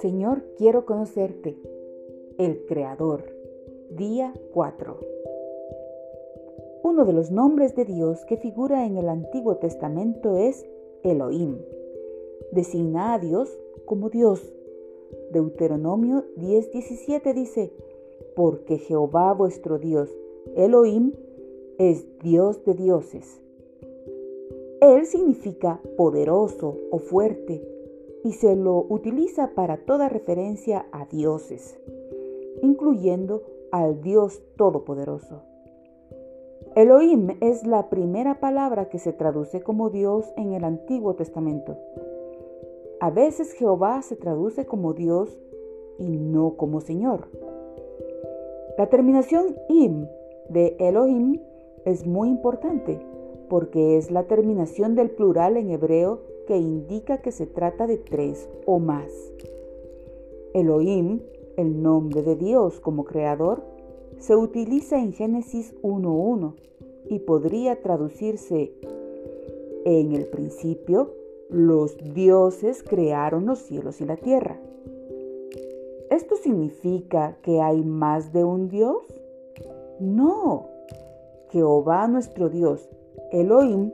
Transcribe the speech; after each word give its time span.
Señor, 0.00 0.42
quiero 0.58 0.84
conocerte, 0.84 1.56
el 2.36 2.66
Creador. 2.66 3.24
Día 3.88 4.34
4. 4.52 5.00
Uno 6.82 7.06
de 7.06 7.14
los 7.14 7.30
nombres 7.30 7.74
de 7.74 7.86
Dios 7.86 8.22
que 8.26 8.36
figura 8.36 8.84
en 8.84 8.98
el 8.98 9.08
Antiguo 9.08 9.56
Testamento 9.56 10.36
es 10.36 10.66
Elohim. 11.02 11.56
Designa 12.52 13.14
a 13.14 13.18
Dios 13.18 13.58
como 13.86 14.10
Dios. 14.10 14.52
Deuteronomio 15.32 16.24
10:17 16.36 17.32
dice, 17.32 17.72
porque 18.34 18.76
Jehová 18.76 19.32
vuestro 19.32 19.78
Dios, 19.78 20.14
Elohim, 20.56 21.12
es 21.78 22.06
Dios 22.18 22.62
de 22.66 22.74
dioses. 22.74 23.40
Él 24.82 25.06
significa 25.06 25.80
poderoso 25.96 26.76
o 26.90 26.98
fuerte 26.98 27.75
y 28.26 28.32
se 28.32 28.56
lo 28.56 28.84
utiliza 28.88 29.52
para 29.54 29.76
toda 29.76 30.08
referencia 30.08 30.86
a 30.90 31.06
dioses, 31.06 31.78
incluyendo 32.60 33.44
al 33.70 34.00
Dios 34.00 34.42
Todopoderoso. 34.56 35.42
Elohim 36.74 37.36
es 37.40 37.64
la 37.64 37.88
primera 37.88 38.40
palabra 38.40 38.88
que 38.88 38.98
se 38.98 39.12
traduce 39.12 39.62
como 39.62 39.90
Dios 39.90 40.32
en 40.36 40.54
el 40.54 40.64
Antiguo 40.64 41.14
Testamento. 41.14 41.78
A 42.98 43.10
veces 43.10 43.52
Jehová 43.52 44.02
se 44.02 44.16
traduce 44.16 44.66
como 44.66 44.92
Dios 44.92 45.38
y 45.96 46.16
no 46.16 46.56
como 46.56 46.80
Señor. 46.80 47.28
La 48.76 48.88
terminación 48.88 49.54
im 49.68 50.08
de 50.48 50.74
Elohim 50.80 51.40
es 51.84 52.04
muy 52.04 52.28
importante 52.28 52.98
porque 53.48 53.96
es 53.96 54.10
la 54.10 54.24
terminación 54.24 54.96
del 54.96 55.10
plural 55.10 55.56
en 55.56 55.70
hebreo 55.70 56.34
que 56.46 56.56
indica 56.56 57.18
que 57.18 57.32
se 57.32 57.46
trata 57.46 57.86
de 57.86 57.98
tres 57.98 58.48
o 58.64 58.78
más. 58.78 59.10
Elohim, 60.54 61.20
el 61.56 61.82
nombre 61.82 62.22
de 62.22 62.36
Dios 62.36 62.80
como 62.80 63.04
creador, 63.04 63.62
se 64.18 64.34
utiliza 64.34 64.98
en 64.98 65.12
Génesis 65.12 65.74
1.1 65.82 66.54
y 67.08 67.18
podría 67.20 67.82
traducirse 67.82 68.72
en 69.84 70.12
el 70.12 70.26
principio, 70.26 71.12
los 71.48 71.96
dioses 72.12 72.82
crearon 72.82 73.46
los 73.46 73.60
cielos 73.60 74.00
y 74.00 74.04
la 74.04 74.16
tierra. 74.16 74.58
¿Esto 76.10 76.36
significa 76.36 77.38
que 77.42 77.60
hay 77.60 77.82
más 77.82 78.32
de 78.32 78.42
un 78.42 78.68
Dios? 78.68 78.96
No. 80.00 80.68
Jehová 81.50 82.08
nuestro 82.08 82.48
Dios, 82.48 82.88
Elohim, 83.30 83.92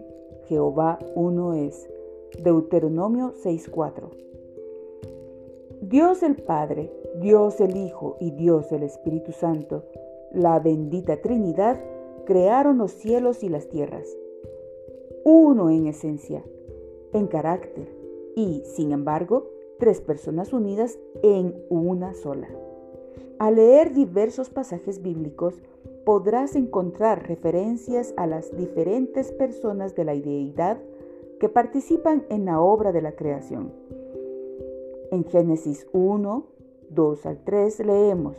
Jehová 0.48 0.98
uno 1.14 1.54
es. 1.54 1.91
Deuteronomio 2.40 3.32
6:4. 3.42 4.10
Dios 5.80 6.22
el 6.22 6.36
Padre, 6.36 6.92
Dios 7.20 7.60
el 7.60 7.76
Hijo 7.76 8.16
y 8.20 8.30
Dios 8.30 8.72
el 8.72 8.82
Espíritu 8.82 9.32
Santo, 9.32 9.84
la 10.32 10.58
bendita 10.58 11.20
Trinidad, 11.20 11.80
crearon 12.24 12.78
los 12.78 12.92
cielos 12.92 13.42
y 13.42 13.48
las 13.48 13.68
tierras. 13.68 14.06
Uno 15.24 15.70
en 15.70 15.86
esencia, 15.86 16.42
en 17.12 17.26
carácter 17.26 17.88
y, 18.34 18.62
sin 18.64 18.92
embargo, 18.92 19.48
tres 19.78 20.00
personas 20.00 20.52
unidas 20.52 20.98
en 21.22 21.54
una 21.68 22.14
sola. 22.14 22.48
Al 23.38 23.56
leer 23.56 23.92
diversos 23.92 24.50
pasajes 24.50 25.02
bíblicos, 25.02 25.60
podrás 26.04 26.56
encontrar 26.56 27.28
referencias 27.28 28.14
a 28.16 28.26
las 28.26 28.56
diferentes 28.56 29.32
personas 29.32 29.94
de 29.94 30.04
la 30.04 30.14
deidad 30.14 30.78
que 31.42 31.48
participan 31.48 32.24
en 32.28 32.44
la 32.44 32.60
obra 32.60 32.92
de 32.92 33.02
la 33.02 33.16
creación. 33.16 33.72
En 35.10 35.24
Génesis 35.24 35.88
1, 35.92 36.46
2 36.90 37.26
al 37.26 37.42
3 37.42 37.80
leemos, 37.80 38.36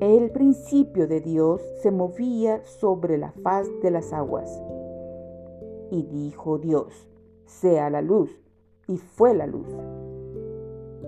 El 0.00 0.32
principio 0.32 1.06
de 1.06 1.20
Dios 1.20 1.62
se 1.80 1.92
movía 1.92 2.64
sobre 2.64 3.18
la 3.18 3.30
faz 3.30 3.68
de 3.84 3.92
las 3.92 4.12
aguas. 4.12 4.50
Y 5.92 6.02
dijo 6.02 6.58
Dios, 6.58 7.08
sea 7.46 7.88
la 7.88 8.02
luz, 8.02 8.36
y 8.88 8.96
fue 8.96 9.32
la 9.32 9.46
luz. 9.46 9.68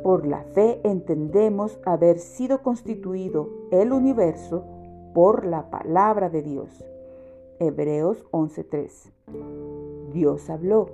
Por 0.05 0.29
la 0.29 0.45
fe 0.45 0.81
entendemos 0.85 1.81
haber 1.85 2.21
sido 2.21 2.63
constituido 2.63 3.49
el 3.73 3.93
universo 3.93 4.63
por 5.13 5.45
la 5.45 5.71
palabra 5.71 6.31
de 6.31 6.43
Dios. 6.43 6.85
Hebreos 7.59 8.25
11:3. 8.31 9.92
Dios 10.13 10.49
habló, 10.51 10.91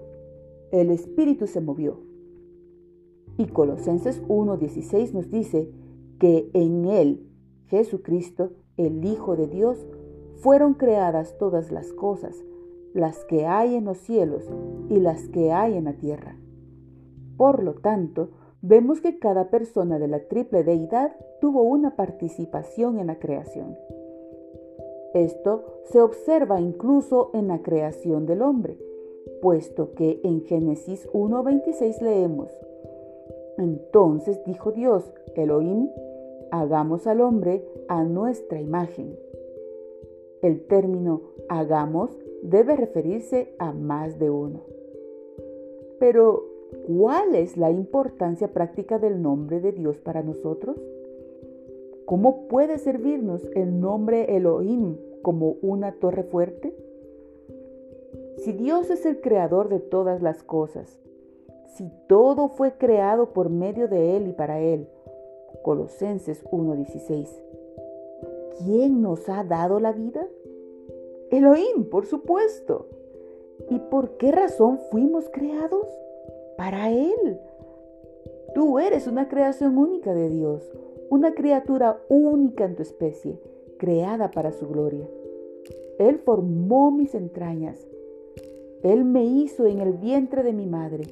el 0.71 0.91
Espíritu 0.91 1.47
se 1.47 1.61
movió. 1.61 2.01
Y 3.37 3.47
Colosenses 3.47 4.23
1:16 4.29 5.13
nos 5.15 5.31
dice 5.31 5.71
que 6.19 6.51
en 6.55 6.87
Él, 6.87 7.27
Jesucristo, 7.67 8.53
el 8.77 9.05
Hijo 9.05 9.37
de 9.37 9.47
Dios, 9.47 9.87
fueron 10.37 10.75
creadas 10.75 11.37
todas 11.39 11.71
las 11.71 11.93
cosas, 11.93 12.37
las 12.95 13.25
que 13.25 13.47
hay 13.47 13.75
en 13.75 13.85
los 13.85 13.99
cielos 13.99 14.49
y 14.89 14.99
las 15.01 15.29
que 15.29 15.53
hay 15.53 15.77
en 15.77 15.85
la 15.85 15.95
tierra. 15.95 16.37
Por 17.37 17.63
lo 17.63 17.75
tanto, 17.75 18.31
vemos 18.63 19.01
que 19.01 19.19
cada 19.19 19.51
persona 19.51 19.99
de 19.99 20.09
la 20.09 20.27
triple 20.27 20.65
deidad 20.65 21.15
tuvo 21.41 21.63
una 21.63 21.97
participación 21.97 22.99
en 22.99 23.07
la 23.07 23.19
creación. 23.19 23.77
Esto 25.15 25.65
se 25.85 26.01
observa 26.01 26.61
incluso 26.61 27.31
en 27.35 27.49
la 27.49 27.63
creación 27.63 28.27
del 28.27 28.43
hombre, 28.43 28.79
puesto 29.41 29.95
que 29.95 30.21
en 30.25 30.43
Génesis 30.43 31.09
1.26 31.13 32.01
leemos, 32.01 32.51
Entonces 33.59 34.41
dijo 34.45 34.73
Dios, 34.73 35.13
Elohim, 35.35 35.89
hagamos 36.51 37.07
al 37.07 37.21
hombre 37.21 37.65
a 37.89 38.05
nuestra 38.05 38.61
imagen. 38.61 39.17
El 40.43 40.67
término 40.67 41.23
hagamos 41.49 42.17
debe 42.43 42.77
referirse 42.77 43.55
a 43.59 43.73
más 43.73 44.19
de 44.19 44.31
uno. 44.31 44.63
Pero, 45.99 46.45
¿cuál 46.87 47.35
es 47.35 47.57
la 47.57 47.71
importancia 47.71 48.53
práctica 48.53 48.99
del 48.99 49.21
nombre 49.21 49.61
de 49.61 49.73
Dios 49.73 49.99
para 49.99 50.23
nosotros? 50.23 50.77
¿Cómo 52.05 52.47
puede 52.49 52.79
servirnos 52.79 53.47
el 53.55 53.81
nombre 53.81 54.37
Elohim 54.37 54.97
como 55.23 55.57
una 55.61 55.93
torre 55.93 56.23
fuerte? 56.23 56.75
Si 58.39 58.53
Dios 58.53 58.89
es 58.91 59.05
el 59.05 59.21
creador 59.21 59.69
de 59.69 59.81
todas 59.81 60.23
las 60.23 60.43
cosas, 60.43 61.01
si 61.75 61.91
todo 62.07 62.49
fue 62.49 62.73
creado 62.73 63.33
por 63.33 63.51
medio 63.51 63.89
de 63.89 64.17
Él 64.17 64.29
y 64.29 64.33
para 64.33 64.61
Él, 64.61 64.89
Colosenses 65.63 66.45
1:16, 66.51 67.29
¿quién 68.59 69.03
nos 69.03 69.29
ha 69.29 69.43
dado 69.45 69.81
la 69.81 69.93
vida? 69.93 70.27
Elohim, 71.31 71.91
por 71.91 72.07
supuesto. 72.07 72.87
¿Y 73.71 73.79
por 73.79 74.17
qué 74.17 74.31
razón 74.31 74.79
fuimos 74.91 75.29
creados? 75.31 75.87
Para 76.57 76.91
Él. 76.91 77.41
Tú 78.55 78.79
eres 78.79 79.07
una 79.07 79.29
creación 79.29 79.77
única 79.79 80.15
de 80.15 80.29
Dios, 80.29 80.73
una 81.11 81.35
criatura 81.35 82.01
única 82.09 82.65
en 82.65 82.77
tu 82.77 82.83
especie, 82.83 83.41
creada 83.79 84.31
para 84.31 84.53
su 84.53 84.69
gloria. 84.69 85.09
Él 85.99 86.19
formó 86.19 86.91
mis 86.93 87.15
entrañas. 87.15 87.87
Él 88.83 89.05
me 89.05 89.25
hizo 89.25 89.67
en 89.67 89.81
el 89.81 89.95
vientre 89.95 90.43
de 90.43 90.53
mi 90.53 90.67
madre. 90.67 91.05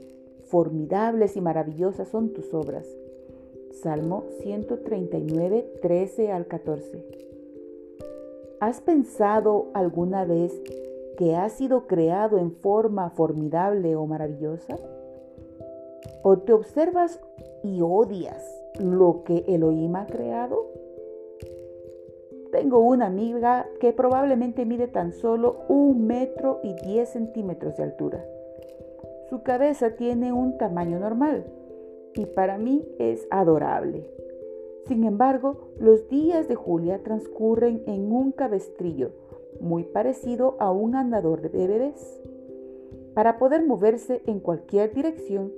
Formidables 0.45 1.37
y 1.37 1.41
maravillosas 1.41 2.09
son 2.09 2.33
tus 2.33 2.55
obras. 2.55 2.87
Salmo 3.83 4.25
139, 4.41 5.79
13 5.83 6.33
al 6.33 6.47
14. 6.47 7.05
¿Has 8.61 8.81
pensado 8.81 9.67
alguna 9.75 10.25
vez 10.25 10.53
que 11.19 11.35
has 11.35 11.53
sido 11.53 11.87
creado 11.87 12.39
en 12.39 12.53
forma 12.53 13.11
formidable 13.11 13.97
o 13.97 14.07
maravillosa? 14.07 14.79
¿O 16.23 16.39
te 16.39 16.53
observas 16.53 17.21
y 17.63 17.81
odias 17.83 18.43
lo 18.79 19.25
que 19.25 19.45
Elohim 19.49 19.97
ha 19.97 20.07
creado? 20.07 20.86
Tengo 22.57 22.79
una 22.79 23.05
amiga 23.05 23.67
que 23.81 23.93
probablemente 23.93 24.65
mide 24.65 24.89
tan 24.89 25.13
solo 25.13 25.67
un 25.69 26.07
metro 26.07 26.61
y 26.63 26.73
diez 26.73 27.11
centímetros 27.11 27.77
de 27.77 27.83
altura. 27.83 28.25
Su 29.29 29.43
cabeza 29.43 29.91
tiene 29.91 30.33
un 30.33 30.57
tamaño 30.57 30.99
normal 30.99 31.45
y 32.15 32.25
para 32.25 32.57
mí 32.57 32.83
es 32.99 33.29
adorable. 33.31 34.11
Sin 34.87 35.05
embargo, 35.05 35.69
los 35.79 36.09
días 36.09 36.49
de 36.49 36.55
Julia 36.55 37.03
transcurren 37.03 37.83
en 37.87 38.11
un 38.11 38.33
cabestrillo 38.33 39.11
muy 39.61 39.85
parecido 39.85 40.57
a 40.59 40.71
un 40.73 40.95
andador 40.95 41.43
de 41.43 41.67
bebés. 41.67 42.23
Para 43.13 43.37
poder 43.37 43.67
moverse 43.67 44.23
en 44.25 44.41
cualquier 44.41 44.95
dirección, 44.95 45.53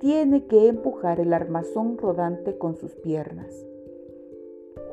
tiene 0.00 0.46
que 0.46 0.66
empujar 0.66 1.20
el 1.20 1.32
armazón 1.32 1.96
rodante 1.96 2.58
con 2.58 2.74
sus 2.74 2.96
piernas. 2.96 3.54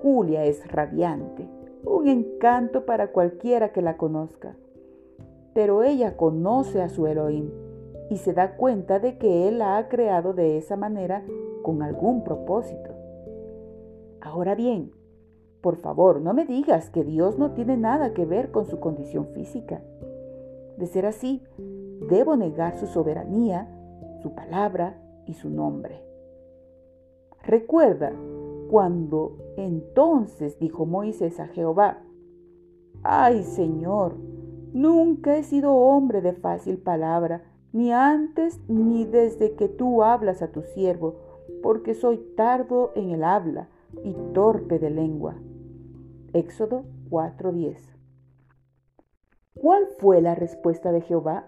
Julia 0.02 0.46
es 0.46 0.68
radiante, 0.72 1.48
un 1.84 2.08
encanto 2.08 2.86
para 2.86 3.12
cualquiera 3.12 3.72
que 3.72 3.84
la 3.84 3.98
conozca. 3.98 4.56
Pero 5.54 5.84
ella 5.84 6.18
conoce 6.18 6.82
a 6.82 6.90
su 6.90 7.06
Elohim 7.06 7.52
y 8.10 8.18
se 8.18 8.34
da 8.34 8.56
cuenta 8.56 9.00
de 9.00 9.18
que 9.18 9.48
Él 9.48 9.60
la 9.60 9.78
ha 9.78 9.90
creado 9.90 10.34
de 10.34 10.58
esa 10.58 10.76
manera 10.76 11.24
con 11.62 11.84
algún 11.84 12.24
propósito. 12.24 12.90
Ahora 14.22 14.56
bien, 14.56 14.92
por 15.62 15.78
favor, 15.78 16.20
no 16.20 16.34
me 16.34 16.46
digas 16.46 16.90
que 16.90 17.04
Dios 17.04 17.38
no 17.38 17.52
tiene 17.52 17.78
nada 17.78 18.14
que 18.14 18.26
ver 18.26 18.50
con 18.50 18.66
su 18.66 18.80
condición 18.80 19.28
física. 19.28 19.84
De 20.78 20.88
ser 20.88 21.06
así, 21.06 21.44
debo 22.10 22.36
negar 22.36 22.76
su 22.80 22.88
soberanía, 22.88 23.68
su 24.24 24.34
palabra 24.34 25.00
y 25.28 25.36
su 25.36 25.52
nombre. 25.52 26.04
Recuerda 27.44 28.12
cuando 28.72 29.36
entonces 29.58 30.58
dijo 30.58 30.86
Moisés 30.86 31.42
a 31.42 31.48
Jehová, 31.48 32.04
Ay 33.04 33.44
Señor, 33.44 34.16
nunca 34.72 35.36
he 35.38 35.44
sido 35.44 35.74
hombre 35.74 36.22
de 36.22 36.32
fácil 36.32 36.78
palabra, 36.78 37.44
ni 37.74 37.92
antes 37.92 38.62
ni 38.70 39.04
desde 39.04 39.56
que 39.56 39.68
tú 39.68 40.04
hablas 40.04 40.42
a 40.42 40.54
tu 40.54 40.62
siervo, 40.62 41.16
porque 41.62 41.94
soy 41.94 42.18
tardo 42.38 42.94
en 42.96 43.10
el 43.10 43.26
habla 43.26 43.68
y 44.06 44.14
torpe 44.34 44.80
de 44.80 44.90
lengua. 44.90 45.36
Éxodo 46.32 46.86
4:10. 47.10 47.76
¿Cuál 49.54 49.86
fue 50.00 50.22
la 50.22 50.34
respuesta 50.34 50.94
de 50.94 51.02
Jehová? 51.02 51.46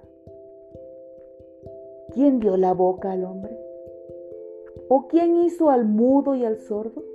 ¿Quién 2.14 2.42
dio 2.42 2.58
la 2.58 2.74
boca 2.74 3.14
al 3.14 3.24
hombre? 3.24 3.58
¿O 4.90 5.08
quién 5.08 5.38
hizo 5.38 5.70
al 5.70 5.86
mudo 5.86 6.36
y 6.36 6.44
al 6.44 6.60
sordo? 6.60 7.13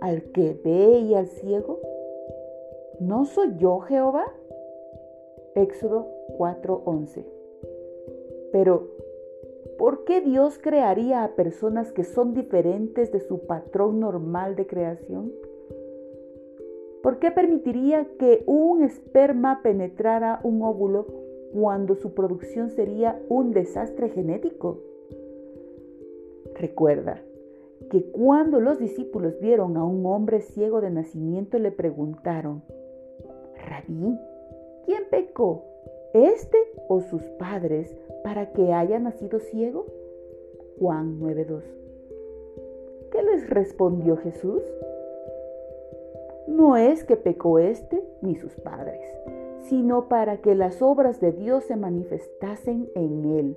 ¿Al 0.00 0.24
que 0.32 0.52
ve 0.62 0.98
y 1.00 1.14
al 1.14 1.26
ciego? 1.28 1.80
¿No 3.00 3.24
soy 3.24 3.56
yo 3.58 3.80
Jehová? 3.80 4.24
Éxodo 5.54 6.06
4:11. 6.36 7.24
Pero, 8.52 8.88
¿por 9.78 10.04
qué 10.04 10.20
Dios 10.20 10.58
crearía 10.58 11.24
a 11.24 11.34
personas 11.34 11.92
que 11.92 12.04
son 12.04 12.34
diferentes 12.34 13.10
de 13.10 13.20
su 13.20 13.46
patrón 13.46 14.00
normal 14.00 14.54
de 14.54 14.66
creación? 14.66 15.32
¿Por 17.02 17.18
qué 17.18 17.30
permitiría 17.30 18.06
que 18.18 18.42
un 18.46 18.82
esperma 18.82 19.60
penetrara 19.62 20.40
un 20.42 20.60
óvulo 20.62 21.06
cuando 21.54 21.94
su 21.94 22.12
producción 22.12 22.70
sería 22.70 23.18
un 23.28 23.52
desastre 23.52 24.10
genético? 24.10 24.80
Recuerda 26.54 27.22
que 27.90 28.10
cuando 28.10 28.60
los 28.60 28.78
discípulos 28.78 29.38
vieron 29.40 29.76
a 29.76 29.84
un 29.84 30.04
hombre 30.06 30.40
ciego 30.40 30.80
de 30.80 30.90
nacimiento 30.90 31.58
le 31.58 31.70
preguntaron, 31.70 32.62
Rabí, 33.68 34.18
¿quién 34.84 35.02
pecó? 35.10 35.64
¿Este 36.12 36.58
o 36.88 37.00
sus 37.00 37.22
padres 37.38 37.94
para 38.24 38.52
que 38.52 38.72
haya 38.72 38.98
nacido 38.98 39.38
ciego? 39.38 39.86
Juan 40.78 41.20
9:2. 41.20 41.62
¿Qué 43.10 43.22
les 43.22 43.48
respondió 43.48 44.16
Jesús? 44.16 44.62
No 46.48 46.76
es 46.76 47.04
que 47.04 47.16
pecó 47.16 47.58
este 47.58 48.02
ni 48.20 48.36
sus 48.36 48.54
padres, 48.56 49.00
sino 49.68 50.08
para 50.08 50.38
que 50.38 50.54
las 50.54 50.82
obras 50.82 51.20
de 51.20 51.32
Dios 51.32 51.64
se 51.64 51.76
manifestasen 51.76 52.88
en 52.94 53.24
él. 53.24 53.56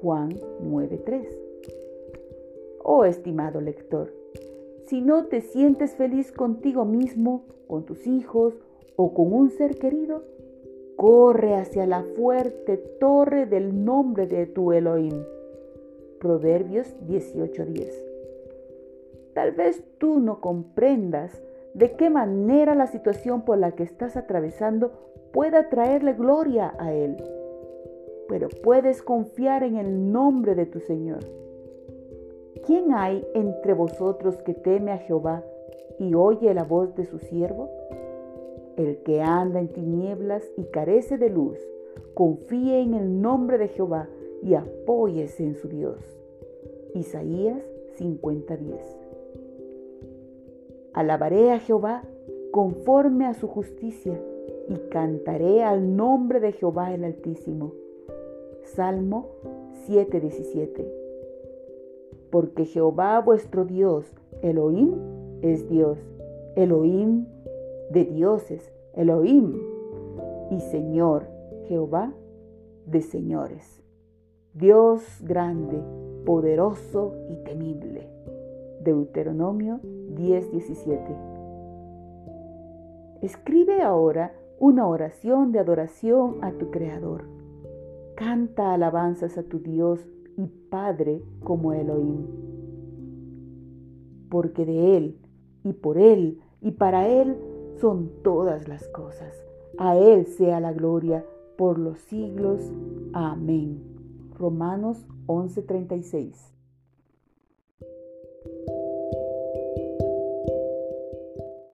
Juan 0.00 0.30
9:3. 0.62 1.51
Oh 2.84 3.04
estimado 3.04 3.60
lector, 3.60 4.12
si 4.86 5.00
no 5.00 5.26
te 5.26 5.40
sientes 5.40 5.94
feliz 5.94 6.32
contigo 6.32 6.84
mismo, 6.84 7.44
con 7.68 7.84
tus 7.84 8.06
hijos 8.06 8.54
o 8.96 9.14
con 9.14 9.32
un 9.32 9.50
ser 9.50 9.78
querido, 9.78 10.24
corre 10.96 11.54
hacia 11.54 11.86
la 11.86 12.02
fuerte 12.02 12.76
torre 12.76 13.46
del 13.46 13.84
nombre 13.84 14.26
de 14.26 14.46
tu 14.46 14.72
Elohim. 14.72 15.24
Proverbios 16.20 16.94
18:10. 17.06 17.92
Tal 19.34 19.52
vez 19.52 19.82
tú 19.98 20.20
no 20.20 20.40
comprendas 20.40 21.42
de 21.74 21.92
qué 21.92 22.10
manera 22.10 22.74
la 22.74 22.86
situación 22.86 23.44
por 23.44 23.58
la 23.58 23.72
que 23.72 23.84
estás 23.84 24.16
atravesando 24.16 24.92
pueda 25.32 25.68
traerle 25.70 26.12
gloria 26.12 26.74
a 26.78 26.92
Él, 26.92 27.16
pero 28.28 28.48
puedes 28.62 29.02
confiar 29.02 29.62
en 29.62 29.76
el 29.76 30.12
nombre 30.12 30.54
de 30.54 30.66
tu 30.66 30.80
Señor. 30.80 31.20
¿Quién 32.64 32.92
hay 32.92 33.26
entre 33.34 33.74
vosotros 33.74 34.36
que 34.42 34.54
teme 34.54 34.92
a 34.92 34.98
Jehová 34.98 35.42
y 35.98 36.14
oye 36.14 36.54
la 36.54 36.62
voz 36.62 36.94
de 36.94 37.04
su 37.04 37.18
siervo? 37.18 37.68
El 38.76 39.02
que 39.02 39.20
anda 39.20 39.58
en 39.58 39.66
tinieblas 39.68 40.44
y 40.56 40.64
carece 40.66 41.18
de 41.18 41.28
luz, 41.28 41.58
confíe 42.14 42.80
en 42.80 42.94
el 42.94 43.20
nombre 43.20 43.58
de 43.58 43.66
Jehová 43.66 44.08
y 44.42 44.54
apóyese 44.54 45.42
en 45.42 45.56
su 45.56 45.68
Dios. 45.68 45.98
Isaías 46.94 47.62
50:10. 47.98 48.80
Alabaré 50.92 51.50
a 51.50 51.58
Jehová 51.58 52.04
conforme 52.52 53.26
a 53.26 53.34
su 53.34 53.48
justicia 53.48 54.20
y 54.68 54.76
cantaré 54.88 55.64
al 55.64 55.96
nombre 55.96 56.38
de 56.38 56.52
Jehová 56.52 56.94
el 56.94 57.02
Altísimo. 57.02 57.72
Salmo 58.62 59.26
7:17. 59.88 61.01
Porque 62.32 62.64
Jehová 62.64 63.20
vuestro 63.20 63.64
Dios, 63.66 64.12
Elohim, 64.40 64.94
es 65.42 65.68
Dios, 65.68 65.98
Elohim 66.56 67.26
de 67.90 68.04
dioses, 68.06 68.72
Elohim, 68.94 69.60
y 70.50 70.60
Señor, 70.60 71.26
Jehová 71.68 72.12
de 72.86 73.02
señores. 73.02 73.82
Dios 74.54 75.02
grande, 75.22 75.78
poderoso 76.26 77.14
y 77.28 77.36
temible. 77.44 78.08
Deuteronomio 78.82 79.80
10:17. 79.82 81.16
Escribe 83.20 83.82
ahora 83.82 84.32
una 84.58 84.86
oración 84.86 85.52
de 85.52 85.58
adoración 85.58 86.38
a 86.42 86.52
tu 86.52 86.70
Creador. 86.70 87.24
Canta 88.14 88.72
alabanzas 88.74 89.38
a 89.38 89.42
tu 89.42 89.60
Dios 89.60 90.00
y 90.36 90.46
Padre 90.70 91.22
como 91.42 91.72
Elohim. 91.72 92.26
Porque 94.28 94.64
de 94.64 94.96
Él, 94.96 95.18
y 95.64 95.72
por 95.72 95.98
Él, 95.98 96.40
y 96.60 96.72
para 96.72 97.08
Él 97.08 97.36
son 97.80 98.10
todas 98.22 98.68
las 98.68 98.86
cosas. 98.88 99.34
A 99.78 99.96
Él 99.96 100.26
sea 100.26 100.60
la 100.60 100.72
gloria 100.72 101.24
por 101.56 101.78
los 101.78 101.98
siglos. 101.98 102.60
Amén. 103.12 103.82
Romanos 104.38 105.06
11:36 105.26 106.52